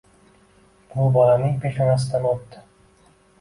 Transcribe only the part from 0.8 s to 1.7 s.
Buvi bolaning